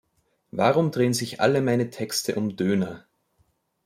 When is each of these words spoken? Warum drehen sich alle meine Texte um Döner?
Warum 0.49 0.89
drehen 0.89 1.13
sich 1.13 1.41
alle 1.41 1.61
meine 1.61 1.91
Texte 1.91 2.33
um 2.33 2.55
Döner? 2.55 3.05